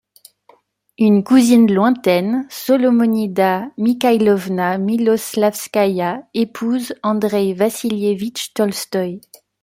Une 0.97 1.23
cousine 1.23 1.71
lointaine, 1.71 2.47
Solomonida 2.49 3.67
Mikhaïlovna 3.77 4.79
Miloslavskaïa, 4.79 6.25
épouse 6.33 6.95
Andreï 7.03 7.53
Vassilievitch 7.53 8.51
Tolstoï. 8.55 9.21